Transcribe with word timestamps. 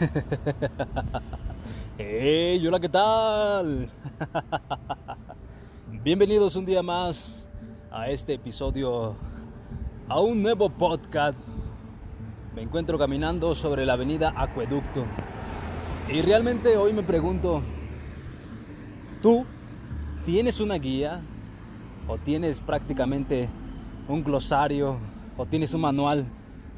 Hola, 2.66 2.80
¿qué 2.80 2.88
tal? 2.88 3.88
Bienvenidos 6.02 6.56
un 6.56 6.64
día 6.64 6.82
más 6.82 7.50
a 7.90 8.08
este 8.08 8.32
episodio, 8.34 9.14
a 10.08 10.20
un 10.20 10.42
nuevo 10.42 10.70
podcast. 10.70 11.38
Me 12.54 12.62
encuentro 12.62 12.98
caminando 12.98 13.54
sobre 13.54 13.84
la 13.84 13.92
avenida 13.92 14.32
Acueducto. 14.34 15.04
Y 16.08 16.22
realmente 16.22 16.78
hoy 16.78 16.94
me 16.94 17.02
pregunto, 17.02 17.60
¿tú 19.20 19.44
tienes 20.24 20.60
una 20.60 20.76
guía? 20.76 21.20
¿O 22.08 22.16
tienes 22.16 22.60
prácticamente 22.60 23.50
un 24.08 24.24
glosario? 24.24 24.96
¿O 25.36 25.44
tienes 25.44 25.74
un 25.74 25.82
manual 25.82 26.24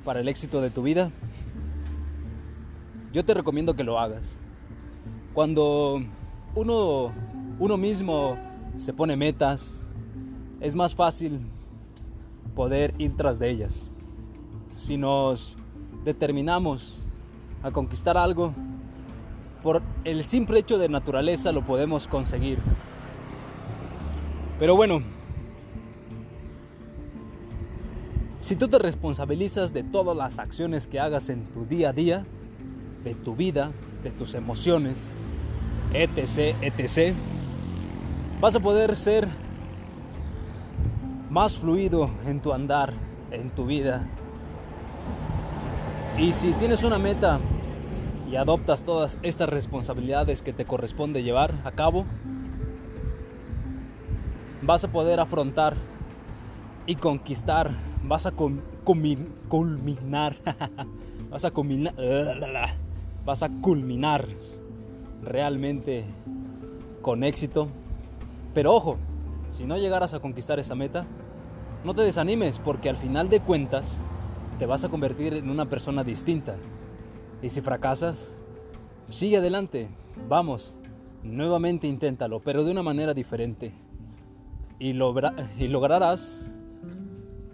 para 0.04 0.18
el 0.20 0.28
éxito 0.28 0.60
de 0.60 0.70
tu 0.70 0.82
vida? 0.82 1.12
Yo 3.12 3.24
te 3.24 3.34
recomiendo 3.34 3.74
que 3.74 3.84
lo 3.84 3.98
hagas. 3.98 4.38
Cuando 5.34 6.02
uno, 6.54 7.12
uno 7.58 7.76
mismo 7.76 8.38
se 8.76 8.92
pone 8.92 9.16
metas, 9.16 9.86
es 10.60 10.74
más 10.74 10.94
fácil 10.94 11.40
poder 12.54 12.94
ir 12.98 13.16
tras 13.16 13.38
de 13.38 13.50
ellas. 13.50 13.90
Si 14.70 14.96
nos 14.96 15.56
determinamos 16.04 17.00
a 17.62 17.70
conquistar 17.70 18.16
algo, 18.16 18.54
por 19.62 19.82
el 20.04 20.24
simple 20.24 20.60
hecho 20.60 20.78
de 20.78 20.88
naturaleza 20.88 21.52
lo 21.52 21.62
podemos 21.62 22.08
conseguir. 22.08 22.58
Pero 24.58 24.74
bueno, 24.74 25.02
si 28.38 28.56
tú 28.56 28.68
te 28.68 28.78
responsabilizas 28.78 29.72
de 29.72 29.82
todas 29.82 30.16
las 30.16 30.38
acciones 30.38 30.86
que 30.86 30.98
hagas 30.98 31.28
en 31.28 31.44
tu 31.52 31.64
día 31.64 31.90
a 31.90 31.92
día, 31.92 32.26
de 33.04 33.14
tu 33.14 33.36
vida, 33.36 33.70
de 34.02 34.10
tus 34.10 34.34
emociones, 34.34 35.12
etc., 35.94 36.54
etc., 36.62 37.14
vas 38.40 38.56
a 38.56 38.60
poder 38.60 38.96
ser 38.96 39.28
más 41.30 41.56
fluido 41.56 42.10
en 42.26 42.40
tu 42.40 42.52
andar, 42.52 42.92
en 43.30 43.50
tu 43.50 43.66
vida. 43.66 44.06
Y 46.18 46.32
si 46.32 46.52
tienes 46.52 46.84
una 46.84 46.98
meta 46.98 47.38
y 48.30 48.36
adoptas 48.36 48.82
todas 48.82 49.18
estas 49.22 49.48
responsabilidades 49.48 50.42
que 50.42 50.52
te 50.52 50.64
corresponde 50.64 51.22
llevar 51.22 51.54
a 51.64 51.72
cabo, 51.72 52.04
vas 54.62 54.84
a 54.84 54.88
poder 54.88 55.20
afrontar 55.20 55.74
y 56.86 56.96
conquistar, 56.96 57.70
vas 58.04 58.26
a 58.26 58.32
culminar, 58.32 60.36
vas 61.30 61.44
a 61.44 61.50
culminar, 61.50 61.94
vas 63.24 63.42
a 63.42 63.48
culminar 63.48 64.26
realmente 65.22 66.04
con 67.00 67.24
éxito. 67.24 67.68
Pero 68.54 68.74
ojo, 68.74 68.98
si 69.48 69.64
no 69.64 69.76
llegaras 69.76 70.14
a 70.14 70.20
conquistar 70.20 70.58
esa 70.58 70.74
meta, 70.74 71.06
no 71.84 71.94
te 71.94 72.02
desanimes 72.02 72.58
porque 72.58 72.88
al 72.88 72.96
final 72.96 73.28
de 73.28 73.40
cuentas 73.40 73.98
te 74.58 74.66
vas 74.66 74.84
a 74.84 74.88
convertir 74.88 75.34
en 75.34 75.50
una 75.50 75.68
persona 75.68 76.04
distinta. 76.04 76.56
Y 77.42 77.48
si 77.48 77.60
fracasas, 77.60 78.36
sigue 79.08 79.38
adelante, 79.38 79.88
vamos, 80.28 80.78
nuevamente 81.22 81.86
inténtalo, 81.86 82.40
pero 82.40 82.64
de 82.64 82.70
una 82.70 82.82
manera 82.82 83.14
diferente. 83.14 83.72
Y, 84.78 84.90
y 84.90 85.68
lograrás, 85.68 86.46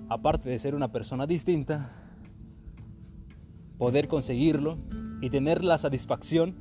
aparte 0.09 0.49
de 0.49 0.59
ser 0.59 0.75
una 0.75 0.89
persona 0.89 1.27
distinta, 1.27 1.91
poder 3.79 4.09
conseguirlo 4.09 4.79
y 5.21 5.31
tener 5.31 5.65
la 5.65 5.79
satisfacción 5.79 6.55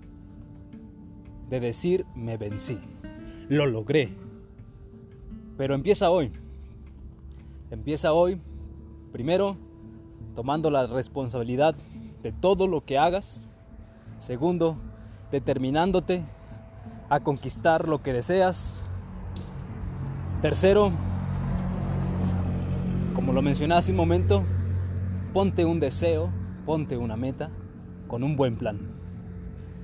de 1.50 1.60
decir 1.60 2.06
me 2.16 2.38
vencí, 2.38 2.80
lo 3.50 3.66
logré. 3.66 4.10
Pero 5.58 5.76
empieza 5.76 6.10
hoy. 6.10 6.32
Empieza 7.72 8.14
hoy, 8.14 8.40
primero, 9.12 9.58
tomando 10.36 10.70
la 10.70 10.88
responsabilidad 10.88 11.76
de 12.23 12.32
todo 12.32 12.67
lo 12.67 12.84
que 12.86 12.98
hagas. 12.98 13.48
Segundo, 14.20 14.78
determinándote 15.32 16.23
a 17.10 17.20
conquistar 17.20 17.88
lo 17.88 18.02
que 18.02 18.14
deseas. 18.14 18.84
Tercero, 20.42 20.92
como 23.16 23.34
lo 23.34 23.42
mencioné 23.42 23.76
hace 23.76 23.92
un 23.92 23.98
momento, 23.98 24.44
ponte 25.34 25.66
un 25.66 25.80
deseo, 25.80 26.30
ponte 26.66 26.98
una 26.98 27.16
meta 27.16 27.50
con 28.08 28.23
un 28.23 28.36
buen 28.36 28.56
plan. 28.56 28.78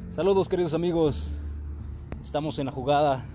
Saludos 0.10 0.48
queridos 0.48 0.74
amigos, 0.74 1.42
estamos 2.22 2.58
en 2.60 2.68
la 2.68 2.72
jugada. 2.72 3.26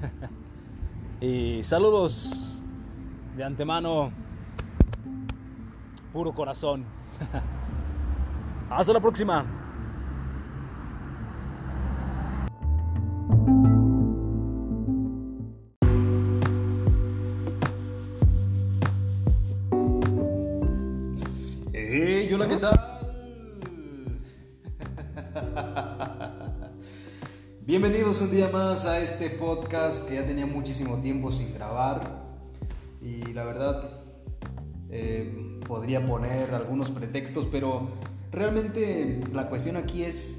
y 1.20 1.62
saludos 1.62 2.62
de 3.36 3.44
antemano, 3.44 4.10
puro 6.12 6.32
corazón. 6.32 6.84
Hasta 8.70 8.92
la 8.92 9.00
próxima. 9.00 9.61
Bienvenidos 27.66 28.20
un 28.20 28.30
día 28.30 28.48
más 28.48 28.86
a 28.86 29.00
este 29.00 29.30
podcast 29.30 30.06
que 30.06 30.16
ya 30.16 30.26
tenía 30.26 30.46
muchísimo 30.46 30.98
tiempo 30.98 31.30
sin 31.30 31.54
grabar 31.54 32.22
y 33.00 33.32
la 33.32 33.44
verdad 33.44 33.90
eh, 34.90 35.58
podría 35.66 36.06
poner 36.06 36.54
algunos 36.54 36.90
pretextos, 36.90 37.46
pero 37.50 37.88
realmente 38.30 39.20
la 39.32 39.48
cuestión 39.48 39.76
aquí 39.76 40.04
es 40.04 40.38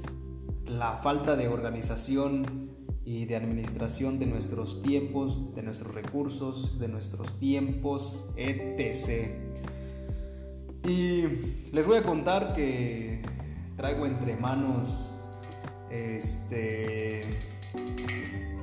la 0.66 0.98
falta 0.98 1.34
de 1.34 1.48
organización 1.48 2.70
y 3.04 3.26
de 3.26 3.36
administración 3.36 4.18
de 4.18 4.26
nuestros 4.26 4.82
tiempos, 4.82 5.54
de 5.54 5.62
nuestros 5.62 5.94
recursos, 5.94 6.78
de 6.78 6.88
nuestros 6.88 7.38
tiempos, 7.38 8.18
etc. 8.36 9.30
Y 10.86 11.22
les 11.72 11.86
voy 11.86 11.96
a 11.96 12.02
contar 12.02 12.54
que 12.54 13.22
traigo 13.76 14.06
entre 14.06 14.36
manos 14.36 15.14
este, 15.90 17.22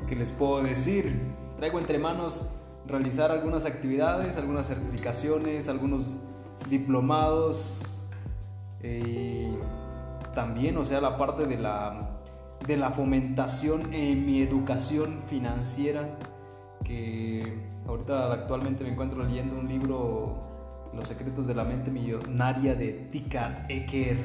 ¿qué 0.08 0.16
les 0.16 0.32
puedo 0.32 0.62
decir? 0.62 1.18
Traigo 1.58 1.80
entre 1.80 1.98
manos 1.98 2.46
realizar 2.88 3.32
algunas 3.32 3.66
actividades, 3.66 4.38
algunas 4.38 4.68
certificaciones, 4.68 5.70
algunos 5.70 6.08
diplomados 6.70 7.82
y 8.84 9.48
también, 10.34 10.78
o 10.78 10.84
sea, 10.84 11.00
la 11.02 11.18
parte 11.18 11.46
de 11.46 11.58
la, 11.58 12.20
de 12.66 12.78
la 12.78 12.92
fomentación 12.92 13.94
en 13.94 14.26
mi 14.26 14.42
educación 14.42 15.22
financiera, 15.30 16.18
que 16.84 17.44
ahorita 17.88 18.34
actualmente 18.34 18.84
me 18.84 18.92
encuentro 18.92 19.24
leyendo 19.24 19.58
un 19.58 19.68
libro, 19.68 20.50
Los 20.94 21.08
secretos 21.08 21.48
de 21.48 21.56
la 21.56 21.64
mente 21.64 21.92
millonaria 21.92 22.76
de 22.76 22.92
Tika 23.12 23.66
Eker 23.70 24.18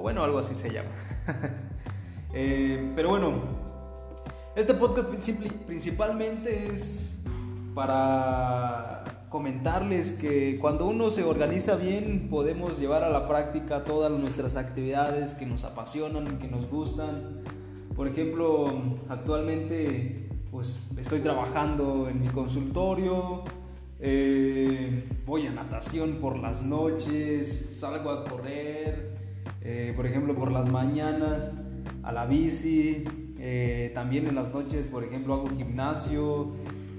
bueno, 0.00 0.22
algo 0.24 0.38
así 0.38 0.54
se 0.54 0.70
llama. 0.70 0.90
Eh, 2.38 2.92
pero 2.94 3.08
bueno, 3.08 3.32
este 4.54 4.74
podcast 4.74 5.08
principalmente 5.08 6.66
es 6.66 7.18
para 7.74 9.04
comentarles 9.30 10.12
que 10.12 10.58
cuando 10.58 10.86
uno 10.86 11.10
se 11.10 11.24
organiza 11.24 11.76
bien 11.76 12.28
podemos 12.30 12.78
llevar 12.78 13.04
a 13.04 13.10
la 13.10 13.26
práctica 13.26 13.84
todas 13.84 14.10
nuestras 14.10 14.56
actividades 14.56 15.34
que 15.34 15.46
nos 15.46 15.64
apasionan, 15.64 16.38
que 16.38 16.48
nos 16.48 16.68
gustan. 16.70 17.42
Por 17.94 18.08
ejemplo, 18.08 18.66
actualmente 19.08 20.28
pues 20.50 20.78
estoy 20.96 21.20
trabajando 21.20 22.08
en 22.08 22.20
mi 22.20 22.28
consultorio, 22.28 23.42
eh, 23.98 25.04
voy 25.26 25.46
a 25.46 25.52
natación 25.52 26.14
por 26.14 26.38
las 26.38 26.62
noches, 26.62 27.76
salgo 27.78 28.10
a 28.10 28.24
correr, 28.24 29.25
eh, 29.62 29.92
por 29.96 30.06
ejemplo, 30.06 30.34
por 30.34 30.52
las 30.52 30.70
mañanas 30.70 31.52
a 32.02 32.12
la 32.12 32.26
bici, 32.26 33.04
eh, 33.38 33.90
también 33.94 34.26
en 34.26 34.34
las 34.34 34.52
noches, 34.52 34.86
por 34.86 35.04
ejemplo, 35.04 35.34
hago 35.34 35.48
gimnasio, 35.48 36.52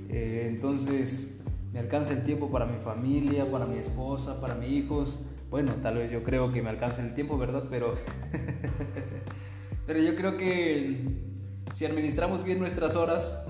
eh, 0.10 0.48
entonces 0.50 1.40
me 1.74 1.80
alcanza 1.80 2.14
el 2.14 2.24
tiempo 2.24 2.50
para 2.50 2.66
mi 2.66 2.78
familia, 2.78 3.50
para 3.52 3.66
mi 3.66 3.78
esposa, 3.78 4.40
para 4.42 4.56
mis 4.56 4.70
hijos. 4.70 5.26
Bueno, 5.50 5.74
tal 5.82 5.96
vez 5.96 6.12
yo 6.12 6.24
creo 6.24 6.52
que 6.52 6.62
me 6.62 6.70
alcanza 6.70 7.02
el 7.02 7.14
tiempo, 7.14 7.38
¿verdad? 7.38 7.66
Pero, 7.70 7.96
pero 9.86 10.00
yo 10.00 10.16
creo 10.16 10.38
que 10.38 11.28
si 11.74 11.86
administramos 11.86 12.44
bien 12.44 12.60
nuestras 12.60 12.96
horas, 12.96 13.46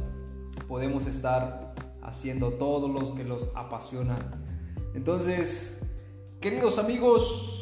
podemos 0.68 1.08
estar 1.08 1.74
haciendo 2.02 2.54
todo 2.54 2.88
lo 2.88 3.16
que 3.16 3.24
los 3.24 3.52
apasiona. 3.56 4.18
Entonces, 4.94 5.82
queridos 6.40 6.80
amigos, 6.80 7.57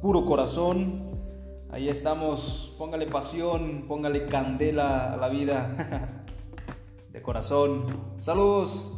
puro 0.00 0.24
corazón. 0.24 1.18
Ahí 1.70 1.88
estamos, 1.88 2.74
póngale 2.78 3.06
pasión, 3.06 3.84
póngale 3.86 4.26
candela 4.26 5.12
a 5.12 5.16
la 5.16 5.28
vida. 5.28 6.24
De 7.12 7.22
corazón. 7.22 7.84
Saludos. 8.16 8.92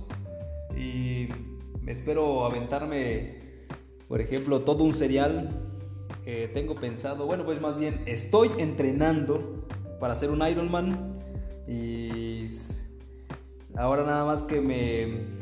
Y 0.76 1.28
espero 1.86 2.44
aventarme, 2.44 3.38
por 4.08 4.20
ejemplo, 4.20 4.60
todo 4.60 4.84
un 4.84 4.92
serial. 4.92 5.66
que 6.24 6.48
tengo 6.48 6.74
pensado, 6.74 7.26
bueno, 7.26 7.44
pues 7.44 7.60
más 7.60 7.78
bien 7.78 8.02
estoy 8.06 8.50
entrenando 8.58 9.66
para 9.98 10.14
ser 10.14 10.30
un 10.30 10.46
Ironman. 10.46 11.18
Y 11.66 12.46
ahora 13.76 14.04
nada 14.04 14.24
más 14.24 14.42
que 14.42 14.60
me 14.60 15.40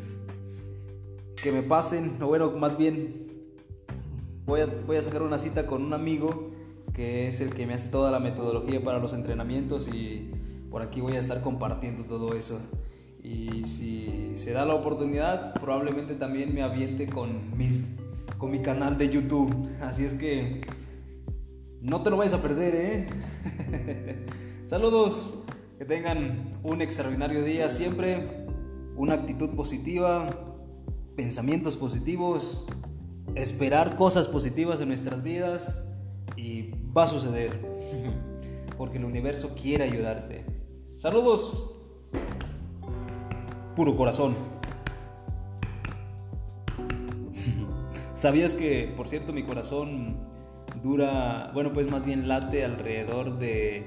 que 1.42 1.52
me 1.52 1.62
pasen, 1.62 2.20
o 2.20 2.26
bueno, 2.26 2.50
más 2.50 2.76
bien 2.76 3.27
voy 4.48 4.62
a, 4.62 4.66
voy 4.66 4.96
a 4.96 5.02
sacar 5.02 5.22
una 5.22 5.38
cita 5.38 5.66
con 5.66 5.84
un 5.84 5.92
amigo 5.92 6.50
que 6.94 7.28
es 7.28 7.40
el 7.42 7.54
que 7.54 7.66
me 7.66 7.74
hace 7.74 7.90
toda 7.90 8.10
la 8.10 8.18
metodología 8.18 8.82
para 8.82 8.98
los 8.98 9.12
entrenamientos 9.12 9.88
y 9.88 10.30
por 10.70 10.82
aquí 10.82 11.00
voy 11.02 11.12
a 11.12 11.18
estar 11.18 11.42
compartiendo 11.42 12.04
todo 12.04 12.34
eso. 12.34 12.58
Y 13.22 13.66
si 13.66 14.32
se 14.36 14.52
da 14.52 14.64
la 14.64 14.74
oportunidad, 14.74 15.52
probablemente 15.54 16.14
también 16.14 16.54
me 16.54 16.62
aviente 16.62 17.06
con, 17.06 17.56
mis, 17.56 17.80
con 18.38 18.50
mi 18.50 18.60
canal 18.60 18.96
de 18.96 19.10
YouTube. 19.10 19.54
Así 19.82 20.04
es 20.04 20.14
que 20.14 20.62
no 21.82 22.02
te 22.02 22.10
lo 22.10 22.16
vayas 22.16 22.34
a 22.34 22.42
perder, 22.42 22.74
¿eh? 22.74 24.26
Saludos, 24.64 25.44
que 25.78 25.84
tengan 25.84 26.58
un 26.62 26.80
extraordinario 26.80 27.44
día 27.44 27.68
siempre, 27.68 28.46
una 28.96 29.14
actitud 29.14 29.50
positiva, 29.50 30.26
pensamientos 31.16 31.76
positivos, 31.76 32.66
esperar 33.34 33.96
cosas 33.96 34.28
positivas 34.28 34.80
en 34.80 34.88
nuestras 34.88 35.22
vidas 35.22 35.84
y 36.36 36.70
va 36.96 37.04
a 37.04 37.06
suceder. 37.06 37.58
Porque 38.76 38.98
el 38.98 39.04
universo 39.04 39.54
quiere 39.60 39.84
ayudarte. 39.84 40.44
Saludos 40.84 41.74
puro 43.74 43.96
corazón. 43.96 44.34
¿Sabías 48.12 48.52
que, 48.52 48.92
por 48.96 49.08
cierto, 49.08 49.32
mi 49.32 49.44
corazón 49.44 50.16
dura, 50.82 51.52
bueno, 51.54 51.72
pues 51.72 51.88
más 51.88 52.04
bien 52.04 52.26
late 52.26 52.64
alrededor 52.64 53.38
de 53.38 53.86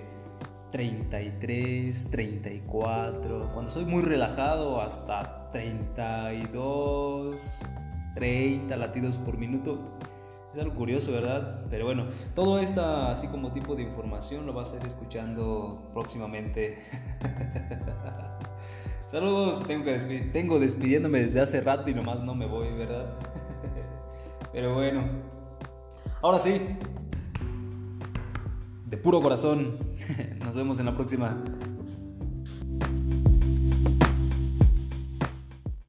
33, 0.71 2.09
34, 2.09 3.51
cuando 3.53 3.69
soy 3.69 3.83
muy 3.83 4.01
relajado 4.01 4.81
hasta 4.81 5.51
32, 5.51 7.59
30 8.15 8.75
latidos 8.77 9.17
por 9.17 9.37
minuto. 9.37 9.97
Es 10.53 10.59
algo 10.59 10.75
curioso, 10.75 11.11
¿verdad? 11.13 11.65
Pero 11.69 11.85
bueno, 11.85 12.05
todo 12.35 12.59
esta 12.59 13.13
así 13.13 13.27
como 13.27 13.53
tipo 13.53 13.75
de 13.75 13.83
información 13.83 14.45
lo 14.45 14.53
vas 14.53 14.73
a 14.73 14.77
ir 14.77 14.85
escuchando 14.85 15.89
próximamente. 15.93 16.83
Saludos, 19.07 19.63
tengo, 19.67 19.85
que 19.85 20.29
tengo 20.31 20.59
despidiéndome 20.59 21.23
desde 21.23 21.41
hace 21.41 21.61
rato 21.61 21.89
y 21.89 21.93
nomás 21.93 22.23
no 22.23 22.33
me 22.33 22.45
voy, 22.45 22.71
¿verdad? 22.73 23.13
Pero 24.53 24.73
bueno, 24.73 25.03
ahora 26.21 26.39
sí, 26.39 26.61
de 28.85 28.97
puro 28.97 29.21
corazón, 29.21 29.77
nos 30.43 30.55
vemos 30.55 30.79
en 30.79 30.85
la 30.85 30.95
próxima. 30.95 31.41